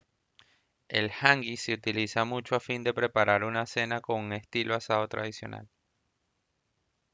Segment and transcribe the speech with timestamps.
[0.87, 5.07] el hangi se utiliza mucho a fin de preparar una cena con un estilo asado
[5.07, 5.69] tradicional